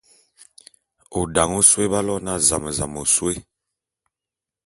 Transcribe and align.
O 1.17 1.19
dane 1.33 1.55
ôsôé 1.59 1.85
b'aloene 1.91 2.25
na 2.25 2.33
zam-zam 2.47 2.93
ôsôé. 3.03 3.35